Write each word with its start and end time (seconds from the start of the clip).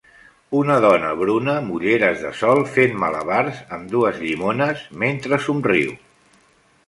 Una 0.59 0.75
dona 0.83 1.09
morena 1.17 1.53
amb 1.63 1.73
ulleres 1.75 2.17
de 2.23 2.31
sol 2.39 2.63
fent 2.77 2.97
malabars 3.05 3.59
amb 3.77 3.93
dues 3.93 4.17
llimones 4.23 4.83
mentre 5.05 5.39
somriu. 5.49 5.93